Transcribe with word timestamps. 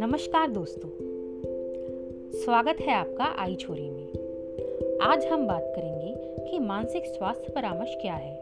नमस्कार 0.00 0.50
दोस्तों, 0.50 0.88
स्वागत 2.32 2.76
है 2.80 2.94
आपका 2.94 3.24
आई 3.24 3.54
छोरी 3.54 3.90
में। 3.90 4.98
आज 5.02 5.24
हम 5.24 5.46
बात 5.46 5.72
करेंगे 5.76 6.14
कि 6.50 6.58
मानसिक 6.58 7.06
स्वास्थ्य 7.06 7.52
परामर्श 7.52 7.94
क्या 8.00 8.14
है। 8.14 8.34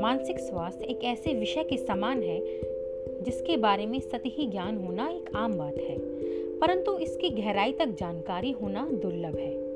मानसिक 0.00 0.38
स्वास्थ्य 0.38 0.84
एक 0.84 1.04
ऐसे 1.04 1.34
विषय 1.34 1.64
के 1.64 1.76
समान 1.76 2.22
है, 2.22 2.40
जिसके 3.22 3.56
बारे 3.56 3.86
में 3.86 4.00
सतही 4.00 4.46
ज्ञान 4.46 4.76
होना 4.76 5.08
एक 5.10 5.30
आम 5.36 5.58
बात 5.58 5.78
है, 5.78 5.98
परंतु 6.58 6.98
इसकी 6.98 7.30
गहराई 7.30 7.72
तक 7.72 7.86
जानकारी 7.86 8.50
होना 8.50 8.88
दुर्लभ 8.92 9.36
है। 9.36 9.72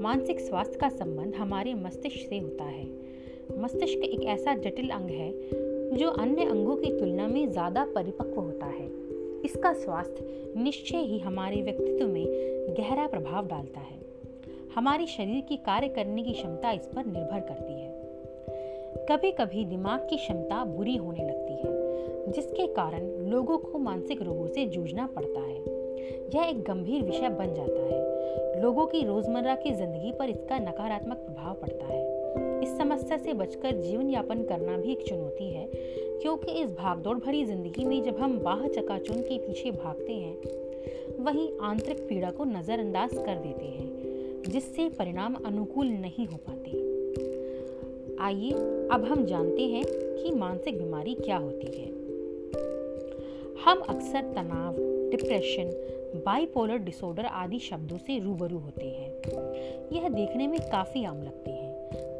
मानसिक 0.00 0.40
स्वास्थ्य 0.40 0.78
का 0.78 0.88
संबंध 0.88 1.34
हमारे 1.34 1.74
मस्तिष्क 1.74 2.28
से 2.28 2.38
होता 2.38 2.64
है 2.64 3.07
मस्तिष्क 3.56 3.98
एक 3.98 4.22
ऐसा 4.22 4.54
जटिल 4.54 4.88
अंग 4.88 5.10
है 5.10 5.96
जो 5.96 6.08
अन्य 6.10 6.44
अंगों 6.44 6.76
की 6.76 6.98
तुलना 6.98 7.28
में 7.28 7.50
ज़्यादा 7.50 7.84
परिपक्व 7.84 8.40
होता 8.40 8.66
है। 8.66 8.86
इसका 9.44 9.72
स्वास्थ्य 9.72 10.52
निश्चय 10.56 10.96
ही 10.96 11.18
हमारे 11.18 11.62
व्यक्तित्व 11.62 12.06
में 12.06 12.26
गहरा 12.78 13.06
प्रभाव 13.06 13.46
डालता 13.46 13.80
है। 13.80 13.98
हमारे 14.74 15.06
शरीर 15.06 15.40
की 15.40 15.56
कार्य 15.56 15.88
करने 15.88 16.22
की 16.22 16.32
क्षमता 16.32 16.72
इस 16.72 16.86
पर 16.86 17.06
निर्भर 17.06 17.40
करती 17.40 17.72
है। 17.72 17.96
कभी 19.10 19.30
कभी 19.32 19.64
दिमाग 19.64 20.00
की 20.00 20.16
क्षमता 20.16 20.64
बुरी 20.64 20.96
होने 20.96 21.24
लगती 21.24 21.52
है, 21.52 22.32
जिसके 22.32 22.66
कारण 22.66 23.08
लोगों 23.30 23.58
को 23.58 23.78
मानसिक 23.78 24.22
रोगों 24.22 24.46
से 24.46 24.66
जूझना 24.66 25.06
पड़ता 25.06 25.40
है। 25.40 25.56
यह 26.34 26.48
एक 26.48 26.62
गंभीर 26.62 27.02
विषय 27.02 27.28
बन 27.28 27.54
जाता 27.54 27.80
है। 27.80 28.62
लोगों 28.62 28.86
की 28.86 29.04
रोज़मर्रा 29.04 29.54
की 29.54 29.70
ज़िंदगी 29.70 30.12
पर 30.12 30.30
इसका 30.30 30.58
नकारात्मक 30.58 31.16
प्रभाव 31.16 31.54
पड़ता 31.54 31.86
है। 31.86 32.17
इस 32.62 32.76
समस्या 32.78 33.16
से 33.16 33.32
बचकर 33.32 33.80
जीवन 33.80 34.10
यापन 34.10 34.42
करना 34.42 34.76
भी 34.76 34.92
एक 34.92 35.04
चुनौती 35.08 35.48
है, 35.50 35.66
क्योंकि 36.22 36.52
इस 36.52 36.70
भागदौड़ 36.70 37.16
भरी 37.18 37.44
ज़िंदगी 37.44 37.84
में 37.84 38.02
जब 38.02 38.18
हम 38.18 38.38
बाह 38.38 38.66
चकाचुन 38.68 39.20
के 39.20 39.38
पीछे 39.38 39.70
भागते 39.70 40.12
हैं, 40.12 40.36
वहीं 41.24 41.48
आंतरिक 41.60 41.98
पीड़ा 42.08 42.30
को 42.30 42.44
नज़रअंदाज 42.44 43.14
कर 43.14 43.36
देते 43.36 43.66
हैं, 43.66 44.42
जिससे 44.48 44.88
परिणाम 44.88 45.34
अनुकूल 45.46 45.86
नहीं 45.86 46.26
हो 46.26 46.36
पाते। 46.48 46.70
आइए, 48.20 48.50
अब 48.92 49.04
हम 49.04 49.24
जानते 49.24 49.62
हैं 49.62 49.84
कि 49.86 50.30
मानसिक 50.30 50.78
बीमारी 50.78 51.14
क्या 51.14 51.36
होती 51.36 51.66
है। 51.66 51.86
हम 53.64 53.80
अक्सर 53.88 54.32
तनाव, 54.34 54.76
डिप्रेशन, 55.10 55.70
बाइपोलर 56.26 56.78
डिसऑर्डर 56.78 57.24
आदि 57.24 57.58
शब्दों 57.58 57.98
से 57.98 58.18
रूबरू 58.18 58.58
होते 58.58 58.84
हैं। 58.84 59.10
यह 59.92 60.08
देखने 60.08 60.46
में 60.46 60.60
काफ़ी 60.60 61.04
आम 61.04 61.22
लगते 61.22 61.50
हैं 61.50 61.57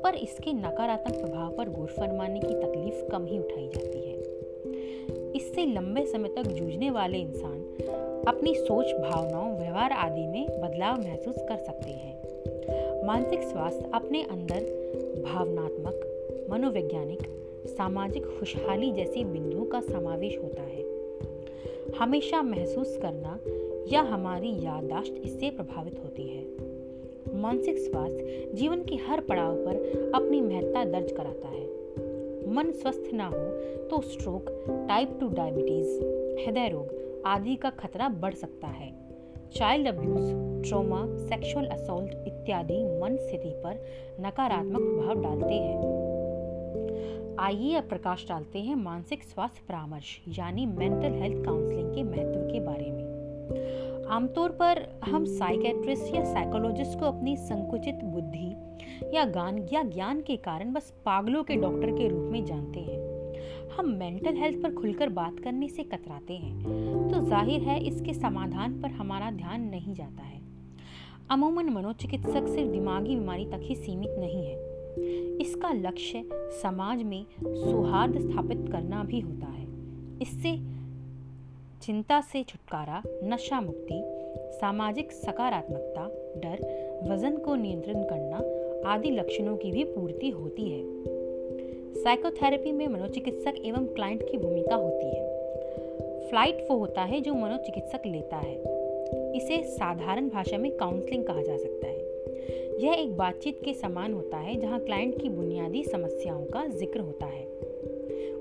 पर 0.02 0.14
इसके 0.14 0.52
नकारात्मक 0.52 1.16
प्रभाव 1.20 1.52
पर 1.52 1.68
गौर 1.68 1.86
फरमाने 1.86 2.40
की 2.40 2.54
तकलीफ़ 2.54 3.10
कम 3.10 3.24
ही 3.24 3.38
उठाई 3.38 3.68
जाती 3.68 4.10
है। 4.10 4.18
इससे 5.36 5.66
लंबे 5.66 6.06
समय 6.06 6.28
तक 6.28 6.42
जूझने 6.42 6.90
वाले 6.90 7.18
इंसान 7.18 7.58
अपनी 8.28 8.54
सोच, 8.54 8.86
भावनाओं, 8.86 9.58
व्यवहार 9.58 9.92
आदि 9.92 10.26
में 10.26 10.60
बदलाव 10.60 11.00
महसूस 11.00 11.34
कर 11.48 11.56
सकते 11.56 11.90
हैं। 11.90 12.18
मानसिक 13.06 13.42
स्वास्थ्य 13.42 13.90
अपने 13.94 14.22
अंदर 14.22 14.60
भावनात्मक, 15.26 16.00
मनोवैज्ञानिक, 16.50 17.22
सामाजिक 17.66 18.26
खुशहाली 18.26 18.92
जैसे 18.92 19.24
बिंदुओं 19.24 19.64
का 19.64 19.80
समावेश 19.80 20.38
होता 20.38 20.62
है। 20.62 20.78
हमेशा 21.98 22.42
महसूस 22.42 22.98
करना 23.02 23.40
या 23.92 24.00
हमारी 24.00 24.50
याददाश्त 24.50 25.20
इससे 25.24 25.50
प्रभावित 25.50 26.00
होती 26.04 26.22
है। 26.22 26.67
मानसिक 27.34 27.78
स्वास्थ्य 27.78 28.50
जीवन 28.54 28.82
के 28.82 28.96
हर 28.96 29.20
पड़ाव 29.20 29.54
पर 29.56 30.12
अपनी 30.14 30.40
महत्ता 30.40 30.84
दर्ज 30.84 31.12
कराता 31.12 31.48
है। 31.48 31.66
मन 32.54 32.70
स्वस्थ 32.72 33.10
ना 33.14 33.26
हो 33.26 33.44
तो 33.88 34.00
स्ट्रोक 34.00 34.50
टाइप 34.88 35.16
टू 35.20 35.28
डायबिटीज़ 35.28 36.00
हृदय 36.40 36.68
रोग 36.68 37.22
आदि 37.26 37.56
का 37.56 37.70
खतरा 37.70 38.08
बढ़ 38.08 38.34
सकता 38.34 38.66
है। 38.66 38.92
Child 39.52 39.88
abuse 39.88 40.68
trauma 40.68 41.04
sexual 41.18 41.66
assault 41.66 42.26
इत्यादि 42.26 42.82
मन 43.00 43.16
स्थिति 43.16 43.52
पर 43.64 43.84
नकारात्मक 44.20 44.80
प्रभाव 44.80 45.22
डालते 45.22 45.54
हैं। 45.54 45.76
आइए 47.40 47.74
अब 47.74 47.88
प्रकाश 47.88 48.26
डालते 48.28 48.58
हैं 48.58 48.74
मानसिक 48.74 49.22
स्वास्थ्य 49.22 49.62
परामर्श, 49.68 50.18
यानी 50.38 50.66
मेंटल 50.66 51.12
हेल्थ 51.22 51.44
काउंसलिंग 51.44 51.94
के 51.94 52.02
महत्व 52.02 52.40
के 52.52 52.60
बारे 52.60 52.90
में। 52.90 53.06
आमतौर 54.10 54.50
पर 54.50 54.78
हम 55.04 55.24
साइकेट्रिस्ट 55.24 56.14
या 56.14 56.24
साइकोलॉजिस्ट 56.24 56.98
को 56.98 57.06
अपनी 57.06 57.36
संकुचित 57.36 57.94
बुद्धि 58.04 59.16
या 59.16 59.24
गान, 59.24 59.58
या 59.72 59.82
ज्ञान 59.82 60.20
के 60.20 60.36
कारण 60.36 60.72
बस 60.72 60.92
पागलों 61.06 61.42
के 61.44 61.56
डॉक्टर 61.56 61.90
के 61.90 62.08
रूप 62.08 62.30
में 62.32 62.44
जानते 62.44 62.80
हैं। 62.80 62.96
हम 63.76 63.88
मेंटल 63.88 64.36
हेल्थ 64.36 64.62
पर 64.62 64.74
खुलकर 64.74 65.08
बात 65.08 65.40
करने 65.44 65.68
से 65.68 65.82
कतराते 65.82 66.34
हैं। 66.34 67.10
तो 67.10 67.20
ज़ाहिर 67.26 67.60
है 67.60 67.78
इसके 67.84 68.14
समाधान 68.14 68.80
पर 68.82 68.90
हमारा 68.90 69.30
ध्यान 69.30 69.60
नहीं 69.60 69.94
जाता 69.94 70.22
है। 70.22 70.40
अमूमन 71.30 71.68
मनोचिकित्सक 71.68 72.46
सिर्फ़ 72.46 72.70
दिमागी 72.70 73.16
बीमारी 73.16 73.44
तक 73.44 73.60
ही 73.62 73.74
सीमित 73.74 74.14
नहीं 74.18 74.46
है। 74.46 75.36
इसका 75.38 75.72
लक्ष्य 75.72 76.24
समाज 76.62 77.02
में 77.02 77.24
सौहार्द 77.42 78.18
स्थापित 78.20 78.68
करना 78.72 79.04
भी 79.04 79.20
होता 79.20 79.46
है। 79.46 79.66
इससे 80.22 80.77
चिंता 81.82 82.20
से 82.20 82.42
छुटकारा, 82.42 83.02
नशा 83.24 83.60
मुक्ति, 83.60 84.02
सामाजिक 84.56 85.12
सकारात्मकता, 85.12 86.06
डर, 86.36 86.62
वज़न 87.10 87.36
को 87.36 87.54
नियंत्रण 87.54 88.02
करना 88.02 88.36
आदि 88.90 89.10
लक्षणों 89.10 89.56
की 89.56 89.70
भी 89.70 89.84
पूर्ति 89.84 90.30
होती 90.30 90.70
है। 90.70 90.82
साइकोथेरेपी 91.94 92.72
में 92.72 92.88
मनोचिकित्सक 92.88 93.54
एवं 93.64 93.86
क्लाइंट 93.86 94.30
की 94.30 94.38
भूमिका 94.38 94.74
होती 94.74 95.06
है। 95.06 95.26
फ़्लाइट 96.28 96.66
वो 96.70 96.76
होता 96.76 97.02
है 97.02 97.20
जो 97.20 97.34
मनोचिकित्सक 97.34 98.02
लेता 98.06 98.36
है। 98.36 98.56
इसे 99.36 99.62
साधारण 99.62 100.28
भाषा 100.28 100.58
में 100.58 100.76
काउंसलिंग 100.76 101.24
कहा 101.24 101.42
जा 101.42 101.56
सकता 101.56 101.86
है। 101.86 101.98
यह 102.84 102.92
एक 102.92 103.16
बातचीत 103.16 103.60
के 103.64 103.74
समान 103.74 104.12
होता 104.12 104.36
है 104.36 104.60
जहाँ 104.60 104.80
क्लाइंट 104.80 105.22
की 105.22 105.28
बुनियादी 105.28 105.84
समस्याओं 105.84 106.44
का 106.44 106.66
ज़िक्र 106.66 107.00
होता 107.00 107.26
है। 107.26 107.46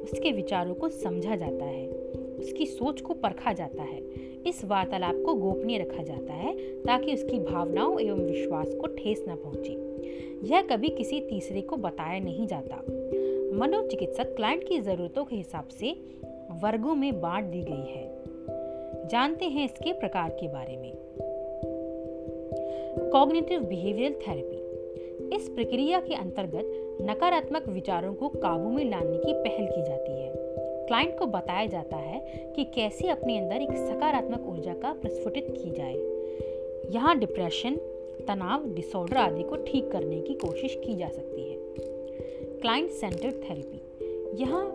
उसके 0.03 0.31
विचारों 0.31 0.73
को 0.75 0.89
समझा 0.89 1.35
जाता 1.35 1.65
है। 1.65 2.06
उसकी 2.39 2.65
सोच 2.65 3.01
को 3.01 3.13
परखा 3.13 3.53
जाता 3.53 3.83
है। 3.83 4.01
इस 4.47 4.65
वार्तालाप 4.65 5.23
को 5.25 5.33
गोपनीय 5.33 5.77
रखा 5.77 6.03
जाता 6.03 6.33
है 6.33 6.55
ताकि 6.57 7.13
उसकी 7.13 7.39
भावनाओं 7.39 7.99
एवं 7.99 8.19
विश्वास 8.19 8.75
को 8.75 8.87
ठेस 8.87 9.25
न 9.29 9.35
पहुँचे। 9.35 9.87
यह 10.53 10.61
कभी 10.61 10.89
किसी 10.89 11.21
तीसरे 11.21 11.61
को 11.61 11.75
बताया 11.75 12.19
नहीं 12.19 12.47
जाता। 12.47 12.75
मनोचिकित्सक 13.57 14.35
क्लाइंट 14.35 14.63
की 14.63 14.79
जरूरतों 14.79 15.25
के 15.25 15.35
हिसाब 15.35 15.67
से 15.67 15.91
वर्गों 16.51 16.95
में 16.95 17.21
बांट 17.21 17.45
दी 17.45 17.61
गई 17.61 17.91
है। 17.91 18.17
जानते 19.07 19.45
हैं 19.45 19.65
इसके 19.65 19.93
प्रकार 19.93 20.29
के 20.29 20.47
बारे 20.47 20.77
में। 20.77 20.93
Cognitive 23.11 23.63
behavioural 23.63 24.13
therapy. 24.13 24.57
इस 25.35 25.49
प्रक्रिया 25.49 25.99
के 25.99 26.13
अंतर्गत 26.13 26.61
नकारात्मक 27.01 27.67
विचारों 27.67 28.13
को 28.13 28.29
काबू 28.29 28.69
में 28.69 28.89
लाने 28.89 29.17
की 29.17 29.33
पहल 29.33 29.65
की 29.65 29.83
जाती 29.83 30.11
है। 30.11 30.26
क्लाइंट 30.87 31.17
को 31.19 31.25
बताया 31.25 31.65
जाता 31.65 31.97
है 31.97 32.19
कि 32.55 32.63
कैसे 32.75 33.07
अपने 33.07 33.37
अंदर 33.37 33.61
एक 33.61 33.71
सकारात्मक 33.71 34.47
ऊर्जा 34.47 34.73
का 34.73 34.93
प्रस्फुटित 34.93 35.47
की 35.49 35.69
जाए। 35.69 36.93
यहाँ 36.93 37.17
डिप्रेशन, 37.19 37.75
तनाव, 38.27 38.67
डिसऑर्डर 38.73 39.17
आदि 39.17 39.43
को 39.43 39.55
ठीक 39.55 39.91
करने 39.91 40.19
की 40.21 40.33
कोशिश 40.33 40.77
की 40.85 40.95
जा 40.95 41.07
सकती 41.07 41.49
है। 41.49 41.57
Client 42.61 42.89
centred 42.91 43.33
therapy. 43.43 43.81
यहाँ 44.41 44.65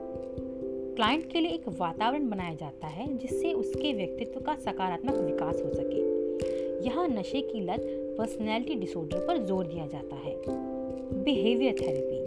क्लाइंट 0.97 1.31
के 1.33 1.41
लिए 1.41 1.51
एक 1.51 1.69
वातावरण 1.69 2.29
बनाया 2.31 2.55
जाता 2.55 2.87
है 2.87 3.07
जिससे 3.19 3.53
उसके 3.53 3.93
व्यक्तित्व 3.93 4.41
का 4.41 4.55
सकारात्मक 4.55 5.15
विकास 5.15 5.63
हो 5.63 5.71
सके। 5.75 6.87
यहाँ 6.87 7.09
नशे 7.09 7.41
की 7.41 7.61
लत 7.61 7.87
पर्सनैलिटी 8.19 8.75
डिसऑर्डर 8.75 9.27
पर 9.27 9.39
ज़ोर 9.39 9.67
दिया 9.67 9.87
जाता 9.87 10.17
है। 10.17 10.35
बिहेवियर 11.25 11.75
थेरेपी 11.81 12.22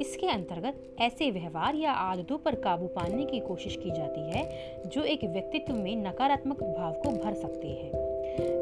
इसके 0.00 0.26
अंतर्गत 0.26 1.00
ऐसे 1.00 1.30
व्यवहार 1.30 1.74
या 1.74 1.92
आदतों 1.92 2.38
पर 2.38 2.54
काबू 2.54 2.86
पाने 2.86 3.24
की 3.24 3.40
कोशिश 3.40 3.76
की 3.76 3.90
जाती 3.90 4.20
है, 4.20 4.48
जो 4.86 5.02
एक 5.02 5.24
व्यक्तित्व 5.24 5.74
में 5.74 5.96
नकारात्मक 5.96 6.62
भाव 6.62 6.92
को 6.92 7.24
भर 7.24 7.34
सकते 7.34 7.68
हैं। 7.68 7.90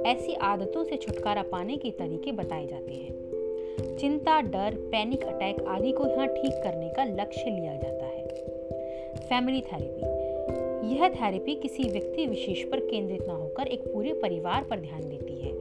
ऐसी 0.03 0.35
आदतों 0.35 0.85
से 0.85 0.97
छुटकारा 0.97 1.43
पाने 1.43 1.77
के 1.77 1.91
तरीके 1.91 2.33
बताए 2.33 2.67
जाते 2.67 2.95
हैं। 2.95 3.19
चिंता, 3.97 4.41
डर, 4.41 4.75
पैनिक 4.75 5.23
अटैक 5.23 5.63
आदि 5.63 5.93
को 5.93 6.07
यहाँ 6.07 6.27
ठीक 6.27 6.53
करने 6.53 6.89
का 6.89 7.05
लक्ष्य 7.05 7.51
लिया 7.51 7.77
जाता 7.77 8.05
है। 8.05 8.29
Family 9.17 9.61
therapy. 9.61 9.99
यह 10.95 11.09
थेरेपी 11.09 11.55
किसी 11.55 11.83
व्यक्ति 11.83 12.27
विशेष 12.27 12.65
पर 12.65 12.81
केंद्रित 12.81 13.27
न 13.27 13.31
होकर 13.31 13.67
एक 13.67 13.81
पूरे 13.81 14.13
परिवार 14.13 14.65
पर 14.65 14.81
ध्यान 14.81 15.09
देती 15.09 15.41
है। 15.41 15.53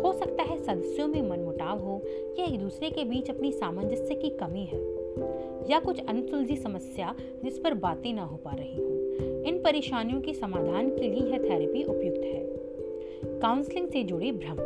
हो 0.00 0.12
सकता 0.12 0.42
है 0.42 0.62
सदस्यों 0.62 1.08
में 1.08 1.22
मनमुटाव 1.22 1.78
हो 1.78 2.02
या 2.38 2.44
एक 2.44 2.58
दूसरे 2.58 2.90
के 2.90 3.04
बीच 3.04 3.30
अपनी 3.30 3.52
सामंजस्य 3.52 4.14
की 4.14 4.30
कमी 4.30 4.64
है। 4.64 4.99
या 5.70 5.80
कुछ 5.80 6.06
अनसुलझी 6.08 6.56
समस्या 6.56 7.14
जिस 7.44 7.58
पर 7.58 7.74
बातें 7.74 8.12
ना 8.12 8.22
हो 8.22 8.36
पा 8.36 8.50
रही 8.50 8.76
हो, 8.76 8.84
इन 9.42 9.62
परेशानियों 9.64 10.20
के 10.20 10.32
समाधान 10.34 10.90
के 10.90 11.08
लिए 11.08 11.30
यह 11.32 11.38
थेरेपी 11.38 11.82
उपयुक्त 11.84 12.20
है। 12.20 12.40
काउंसलिंग 13.40 13.88
से 13.88 14.04
जुड़े 14.04 14.32
भ्रम। 14.32 14.56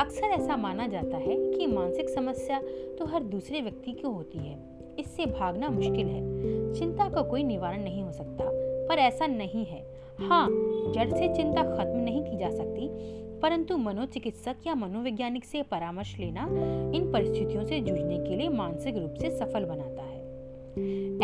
अक्सर 0.00 0.26
ऐसा 0.26 0.56
माना 0.56 0.86
जाता 0.86 1.16
है 1.16 1.52
कि 1.52 1.66
मानसिक 1.66 2.08
समस्या 2.08 2.62
तो 2.98 3.04
हर 3.04 3.22
दूसरे 3.22 3.60
व्यक्ति 3.60 3.92
की 3.92 4.06
होती 4.06 4.38
है। 4.38 4.58
इससे 4.98 5.26
भागना 5.26 5.70
मुश्किल 5.70 6.06
है। 6.06 6.22
चिंता 6.74 7.08
का 7.08 7.22
कोई 7.22 7.42
निवारण 7.42 7.84
नहीं 7.84 8.02
हो 8.02 8.12
सकता। 8.12 8.44
पर 8.88 8.98
ऐसा 8.98 9.26
नहीं 9.26 9.64
है। 9.64 9.94
हाँ 10.18 10.48
जड़ 10.94 11.10
से 11.10 11.34
चिंता 11.34 11.62
खत्म 11.62 11.96
नहीं 11.96 12.22
की 12.22 12.36
जा 12.36 12.50
सकती। 12.50 12.88
परंतु 13.42 13.76
मनोचिकित्सक 13.76 14.66
या 14.66 14.74
मनोवैज्ञानिक 14.74 15.44
से 15.44 15.62
परामर्श 15.62 16.18
लेना 16.18 16.48
इन 16.94 17.12
परिस्थितियों 17.12 17.64
से 17.64 17.80
जूझने 17.80 18.18
के 18.18 18.36
लिए 18.36 18.48
मानसिक 18.48 18.96
रूप 18.96 19.14
से 19.14 19.30
सफल 19.30 19.64
बनाता 19.64 20.02
है। 20.02 20.22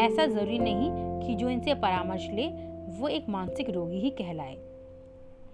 ऐसा 0.06 0.26
ज़रूरी 0.26 0.58
नहीं 0.58 0.90
कि 1.20 1.34
जो 1.34 1.50
इनसे 1.50 1.74
परामर्श 1.74 2.28
ले, 2.30 2.46
वो 3.00 3.08
एक 3.08 3.28
मानसिक 3.28 3.70
रोगी 3.70 3.98
ही 3.98 4.10
कहलाए। 4.10 4.58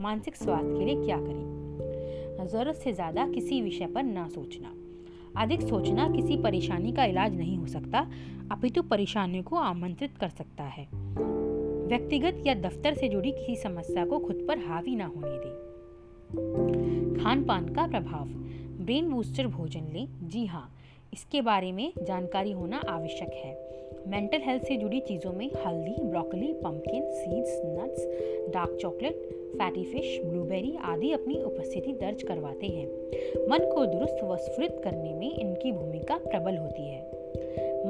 मानसिक 0.01 0.37
स्वास्थ्य 0.37 0.79
के 0.79 0.85
लिए 0.85 1.05
क्या 1.05 1.17
करें? 1.17 2.47
ज़रूरत 2.47 2.75
से 2.75 2.93
ज़्यादा 2.93 3.29
किसी 3.29 3.63
विषय 3.63 3.87
पर 3.87 4.03
ना 4.03 4.29
सोचना। 4.29 4.75
अधिक 5.43 5.61
सोचना 5.61 6.09
किसी 6.09 6.37
परेशानी 6.37 6.93
का 6.93 7.05
इलाज 7.05 7.37
नहीं 7.37 7.59
हो 7.59 7.67
सकता, 7.67 8.11
अपितु 8.53 8.83
परेशानियों 8.83 9.45
को 9.45 9.57
आमंत्रित 9.57 10.19
कर 10.19 10.29
सकता 10.29 10.65
है। 10.65 10.89
व्यक्तिगत 11.87 12.43
या 12.47 12.55
दफ्तर 12.55 12.95
से 12.95 13.09
जुड़ी 13.09 13.33
किसी 13.33 13.57
समस्या 13.57 14.07
को 14.07 14.19
खुद 14.19 14.45
पर 14.49 14.59
हावी 14.59 14.97
ना 14.97 15.07
होने 15.07 15.39
दें। 15.39 15.66
खान 17.23 17.45
पान 17.49 17.69
का 17.69 17.87
प्रभाव। 17.87 18.25
ब्रेन 18.85 19.11
बूस्टर 19.11 19.47
भोजन 19.47 19.81
लें। 19.81 20.29
जी 20.29 20.47
हाँ 20.47 20.75
इसके 21.13 21.41
बारे 21.41 21.73
में 21.73 21.93
जानकारी 22.03 22.53
होना 22.53 22.83
आवश्यक 22.89 23.31
है। 23.33 23.67
मेंटल 24.09 24.39
हेल्थ 24.43 24.63
से 24.63 24.77
जुड़ी 24.77 25.01
चीज़ों 25.01 25.33
में 25.33 25.51
हल्दी, 25.67 26.03
broccoli 26.03 26.53
pumpkin 26.53 27.03
seeds 27.11 27.61
nuts 27.65 28.07
dark 28.55 28.79
chocolate 28.81 29.15
fatty 29.59 29.85
fish 29.85 30.21
blueberry 30.25 30.77
आदि 30.83 31.13
अपनी 31.13 31.43
उपस्थिति 31.43 31.93
दर्ज 31.93 32.23
करवाते 32.23 32.67
हैं। 32.67 32.87
मन 33.49 33.73
को 33.75 33.87
दुरुस्त 33.87 34.21
व 34.25 34.37
स्फुरित 34.37 34.81
करने 34.85 35.15
में 35.15 35.39
इनकी 35.39 35.73
भूमिका 35.73 36.17
प्रबल 36.17 36.57
होती 36.57 36.89
है। 36.89 37.03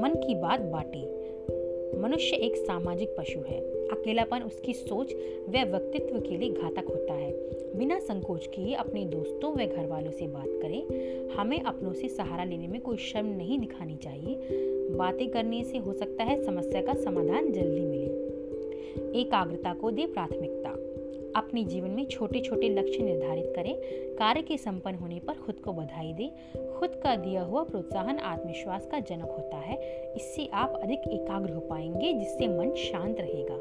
मन 0.02 0.14
की 0.26 0.34
बात 0.34 0.60
बांटे। 0.60 1.15
मनुष्य 1.94 2.36
एक 2.36 2.56
सामाजिक 2.56 3.14
पशु 3.18 3.40
है। 3.40 3.60
अकेलापन 3.88 4.40
उसकी 4.40 4.72
सोच 4.72 5.12
व 5.48 5.52
व्यक्तित्व 5.52 6.20
के 6.20 6.36
लिए 6.36 6.50
घातक 6.50 6.84
होता 6.88 7.14
है। 7.14 7.32
बिना 7.76 7.98
संकोच 7.98 8.46
किए 8.46 8.74
अपने 8.74 9.04
दोस्तों 9.04 9.52
व 9.52 9.56
घर 9.56 9.86
वालों 9.86 10.10
से 10.10 10.26
बात 10.26 10.48
करें। 10.48 10.82
हमें 11.28 11.60
अपनों 11.60 11.92
से 11.92 12.08
सहारा 12.08 12.44
लेने 12.44 12.68
में 12.68 12.80
कोई 12.80 12.96
शर्म 12.96 13.26
नहीं 13.26 13.58
दिखानी 13.58 13.96
चाहिए। 13.96 14.38
बातें 14.96 15.30
करने 15.30 15.64
से 15.64 15.78
हो 15.78 15.92
सकता 15.92 16.24
है 16.24 16.44
समस्या 16.44 16.82
का 16.82 16.94
समाधान 16.94 17.52
जल्दी 17.52 17.80
मिले। 17.80 18.26
एकाग्रता 19.20 19.74
को 19.74 19.90
दे 19.90 20.06
प्राथमिकता। 20.06 20.75
अपने 21.36 21.64
जीवन 21.64 21.90
में 21.90 22.06
छोटे 22.06 22.40
छोटे 22.40 22.68
लक्ष्य 22.68 23.02
निर्धारित 23.02 23.52
करें। 23.56 23.74
कार्य 24.16 24.42
के 24.42 24.56
संपन्न 24.56 24.96
होने 24.96 25.18
पर 25.18 25.34
खुद 25.34 25.54
को 25.54 25.72
बधाई 25.72 26.12
दें। 26.12 26.30
खुद 26.78 26.90
का 27.04 27.16
दिया 27.16 27.42
हुआ 27.42 27.62
प्रोत्साहन 27.62 28.18
आत्मविश्वास 28.18 28.86
का 28.86 28.98
जनक 29.00 29.30
होता 29.30 29.56
है। 29.56 29.76
इससे 30.16 30.48
आप 30.52 30.80
अधिक 30.82 31.08
एकाग्र 31.08 31.52
हो 31.52 31.60
पाएँगे, 31.60 32.12
जिससे 32.12 32.48
मन 32.48 32.74
शांत 32.74 33.20
रहेगा। 33.20 33.56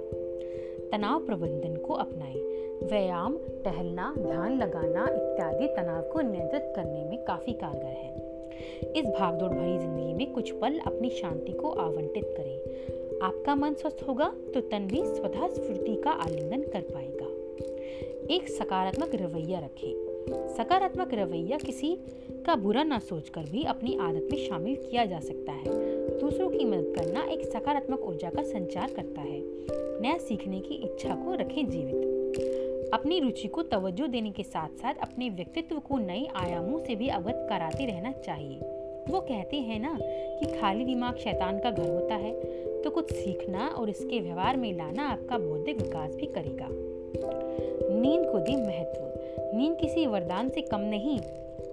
तनाव 0.92 1.26
प्रबंधन 1.26 1.76
को 1.76 1.94
अपनाएँ। 1.94 2.42
व्यायाम, 2.84 3.38
टहलना, 3.66 4.14
ध्यान 4.18 4.58
लगाना 4.58 5.04
इत्यादि 5.04 5.68
तनाव 5.68 6.02
को 6.02 6.22
नियंत्रित 6.22 6.74
करने 6.76 7.04
में 7.04 7.24
काफ़ी 7.24 7.54
कारगर 7.54 7.86
है। 7.86 8.14
इस 8.96 9.06
भागदौड़ 9.06 9.52
भरी 9.52 9.78
ज़िंदगी 9.78 10.14
में 10.14 10.34
कुछ 10.34 10.52
पल 10.52 10.78
अपनी 10.80 11.10
शांति 11.10 11.52
को 11.52 11.70
आवंटित 11.70 12.34
करें। 12.38 13.20
आपका 13.22 13.56
मन 13.56 13.74
स्वस्थ 13.74 14.04
होगा 14.08 14.32
तो 14.54 14.62
तन 14.62 14.88
भी 14.88 15.04
स्वतः 15.06 15.48
स्फूर्ति 15.48 15.96
का 15.96 16.12
आलिंगन 16.12 16.62
कर 16.62 16.82
पाएगा। 16.82 17.35
एक 18.32 18.48
सकारात्मक 18.50 19.16
रवैया 19.16 19.60
रखें। 19.60 20.54
सकारात्मक 20.58 21.14
रवैया 21.14 21.58
किसी 21.58 21.96
का 22.46 22.56
बुरा 22.56 22.84
ना 22.84 23.00
सोचकर 23.00 23.42
भी 23.42 23.64
अपनी 23.64 23.98
आदत 24.02 24.28
में 24.32 24.48
शामिल 24.48 24.76
किया 24.76 25.06
जा 25.06 25.20
सकता 25.20 25.52
है। 25.52 26.20
दूसरों 26.20 26.50
की 26.50 26.66
मदद 26.66 26.94
करना 26.96 27.24
एक 27.24 27.46
सकारात्मक 27.46 28.02
ऊर्जा 28.02 28.30
का 28.30 28.44
संचार 28.44 28.92
करता 28.92 29.22
है। 29.22 29.42
नया 30.02 30.18
सीखने 30.18 30.60
की 30.60 30.76
इच्छा 30.76 31.16
को 31.16 31.34
रखें 31.34 31.70
जीवित। 31.70 32.92
अपनी 32.94 33.20
रुचि 33.20 33.48
को 33.48 33.62
तवज्जो 33.64 34.08
देने 34.08 34.32
के 34.32 34.44
साथ 34.44 34.70
साथ 34.70 34.94
अपने 35.02 35.30
व्यक्तित्व 35.30 35.80
को 35.80 35.98
नए 35.98 36.28
आयामों 36.36 36.80
से 36.80 36.96
भी 36.96 37.08
अवगत 37.08 37.46
कराते 37.50 37.86
रहना 37.86 38.12
चाहिए। 38.12 38.60
वो 39.10 39.20
कहते 39.20 39.58
हैं 39.58 39.80
ना 39.80 39.98
कि 40.40 40.60
खाली 40.60 40.86
दिमाग 40.86 41.16
शैतान 41.16 41.60
का 41.60 41.72
घर 41.72 41.90
होता 41.90 42.16
है 42.16 42.34
तो 42.82 42.90
कुछ 42.90 43.12
सीखना 43.14 43.68
और 43.68 43.90
इसके 43.90 44.20
व्यवहार 44.20 44.58
में 44.58 44.78
लाना 44.78 45.08
आपका 45.10 45.38
बौद्धिक 45.38 45.82
विकास 45.82 46.16
भी 46.16 46.26
करेगा। 46.26 46.68
नींद 47.22 48.26
को 48.32 48.40
दें 48.40 48.58
महत्व। 48.58 49.06
नींद 49.58 49.78
किसी 49.78 50.06
वरदान 50.06 50.50
से 50.50 50.62
कम 50.62 50.80
नहीं, 50.80 51.20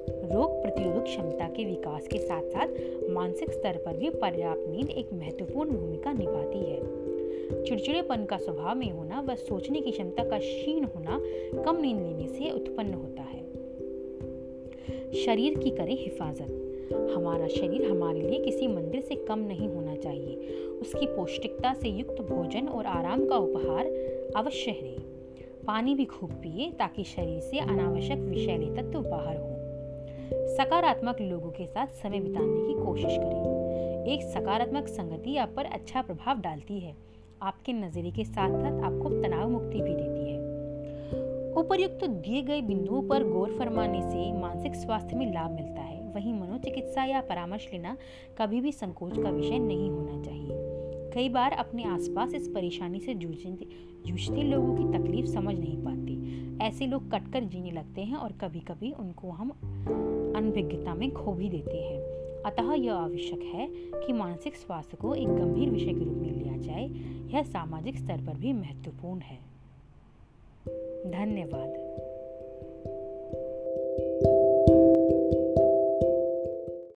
रोग 0.08 0.62
प्रतिरोधक 0.62 1.04
क्षमता 1.04 1.48
के 1.48 1.64
विकास 1.64 2.08
के 2.08 2.18
साथ 2.18 2.42
साथ 2.42 2.66
मानसिक 3.10 3.50
स्तर 3.50 3.76
पर 3.76 3.96
भी 3.96 4.10
पर्याप्त 4.10 4.64
नींद 4.68 4.90
एक 4.90 5.12
महत्वपूर्ण 5.12 5.70
भूमिका 5.70 6.12
निभाती 6.12 6.58
है। 6.58 7.02
चिड़चिड़ेपन 7.64 8.24
का 8.24 8.36
स्वभाव 8.36 8.76
में 8.76 8.90
होना 8.90 9.20
व 9.20 9.34
सोचने 9.34 9.80
की 9.80 9.90
क्षमता 9.90 10.24
का 10.24 10.38
क्षीण 10.38 10.84
होना 10.84 11.20
कम 11.62 11.80
नींद 11.80 12.00
लेने 12.00 12.28
से 12.28 12.50
उत्पन्न 12.50 12.94
होता 12.94 13.22
है। 13.22 13.42
शरीर 15.12 15.58
की 15.58 15.70
करें 15.70 15.98
हिफाजत। 15.98 16.68
हमारा 17.16 17.48
शरीर 17.48 17.90
हमारे 17.90 18.20
लिए 18.20 18.40
किसी 18.40 18.66
मंदिर 18.66 19.00
से 19.00 19.14
कम 19.14 19.38
नहीं 19.38 19.68
होना 19.68 19.96
चाहिए। 19.96 20.36
उसकी 20.80 21.06
पौष्टिकता 21.06 21.74
से 21.74 21.88
युक्त 21.88 22.20
भोजन 22.20 22.68
और 22.68 22.86
आराम 22.86 23.26
का 23.28 23.36
उपहार 23.36 23.86
अवश्य 24.36 24.70
है। 24.70 25.11
पानी 25.66 25.94
भी 25.94 26.04
खूब 26.04 26.30
पिए 26.30 26.70
ताकि 26.70 27.04
शरीर 27.04 27.40
से 27.40 27.58
अनावश्यक 27.58 28.18
विषैले 28.18 28.66
तत्व 28.66 29.00
बाहर 29.00 29.36
हो। 29.36 29.48
सकारात्मक 30.56 31.20
लोगों 31.20 31.50
के 31.50 31.66
साथ 31.66 31.86
समय 31.86 32.20
बिताने 32.20 32.66
की 32.66 32.84
कोशिश 32.84 33.16
करें। 33.16 34.06
एक 34.06 34.22
सकारात्मक 34.22 34.88
संगति 34.88 35.36
आप 35.36 35.52
पर 35.56 35.64
अच्छा 35.64 36.02
प्रभाव 36.02 36.40
डालती 36.40 36.80
है। 36.80 36.96
आपके 37.42 37.72
नज़रिए 37.72 38.10
के 38.10 38.24
साथ 38.24 38.48
साथ 38.48 38.82
आपको 38.82 39.22
तनाव 39.22 39.50
मुक्ति 39.50 39.80
भी 39.80 39.94
देती 39.94 40.30
है। 40.30 40.38
उपर्युक्त 41.52 41.98
तो 42.00 42.06
दिए 42.06 42.42
गए 42.42 42.60
बिंदुओं 42.60 43.08
पर 43.08 43.24
गौर 43.24 43.58
फरमाने 43.58 44.02
से 44.02 44.32
मानसिक 44.32 44.74
स्वास्थ्य 44.74 45.16
में 45.16 45.32
लाभ 45.32 45.50
मिलता 45.50 45.80
है। 45.80 46.12
वहीं 46.12 46.34
मनोचिकित्सा 46.34 47.04
या 47.04 47.20
परामर्श 47.20 47.68
लेना 47.72 47.96
कभी 48.38 48.60
भी 48.60 48.72
संकोच 48.72 49.22
का 49.22 49.30
विषय 49.30 49.58
नहीं 49.58 49.90
होना 49.90 50.22
चाहिए। 50.22 50.50
कई 51.14 51.28
बार 51.28 51.52
अपने 51.52 51.84
आसपास 51.84 52.34
इस 52.34 52.48
परेशानी 52.48 53.00
से 53.00 53.14
जूझते 53.14 53.66
जूझते 54.06 54.42
लोगों 54.42 54.76
की 54.76 54.98
तकलीफ़ 54.98 55.26
समझ 55.26 55.54
नहीं 55.58 55.76
पाते। 55.76 56.12
ऐसे 56.64 56.86
लोग 56.86 57.10
कटकर 57.10 57.44
जीने 57.44 57.70
लगते 57.70 58.00
हैं 58.00 58.16
और 58.16 58.32
कभी 58.32 58.60
कभी 58.60 58.92
उनको 58.92 59.30
हम 59.30 59.50
अनभिज्ञता 60.36 60.94
में 60.94 61.10
खो 61.10 61.32
भी 61.32 61.48
देते 61.48 61.76
हैं। 61.76 62.00
अतः 62.42 62.72
यह 62.72 62.94
आवश्यक 62.94 63.40
है 63.42 63.68
कि 63.74 64.12
मानसिक 64.12 64.56
स्वास्थ्य 64.56 64.96
को 64.96 65.14
एक 65.14 65.28
गंभीर 65.28 65.70
विषय 65.70 65.92
के 65.92 66.04
रूप 66.04 66.14
में 66.14 66.30
लिया 66.30 66.56
जाए। 66.56 66.88
यह 67.34 67.42
सामाजिक 67.42 67.98
स्तर 67.98 68.16
पर 68.26 68.34
भी 68.34 68.52
महत्वपूर्ण 68.52 69.20
है। 69.20 69.38
धन्यवाद। 71.10 72.01